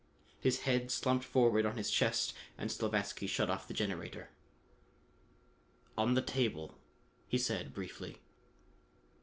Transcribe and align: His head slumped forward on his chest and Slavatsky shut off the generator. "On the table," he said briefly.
His 0.39 0.61
head 0.61 0.89
slumped 0.89 1.23
forward 1.23 1.63
on 1.63 1.77
his 1.77 1.91
chest 1.91 2.33
and 2.57 2.71
Slavatsky 2.71 3.27
shut 3.29 3.51
off 3.51 3.67
the 3.67 3.73
generator. 3.75 4.31
"On 5.95 6.15
the 6.15 6.23
table," 6.23 6.73
he 7.27 7.37
said 7.37 7.71
briefly. 7.71 8.17